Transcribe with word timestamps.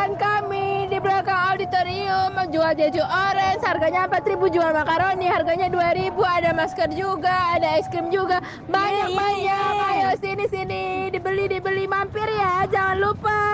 kegiatan 0.00 0.16
kami 0.16 0.88
di 0.88 0.96
belakang 0.96 1.52
auditorium 1.52 2.32
menjual 2.32 2.72
jeju 2.72 3.04
orange. 3.04 3.60
Harganya 3.60 4.08
4000 4.08 4.48
jual 4.48 4.70
makaroni 4.72 5.28
harganya 5.28 5.68
dua 5.68 5.92
ribu. 5.92 6.24
Ada 6.24 6.56
masker 6.56 6.88
juga 6.96 7.28
ada 7.52 7.76
es 7.76 7.84
krim 7.92 8.08
juga. 8.08 8.40
Banyak 8.64 9.12
banyak. 9.12 9.72
Ayo 9.92 10.16
sini 10.16 10.48
sini. 10.48 10.84
Dibeli 11.12 11.52
dibeli. 11.52 11.84
Mampir 11.84 12.32
ya 12.32 12.64
jangan 12.72 12.96
lupa. 12.96 13.49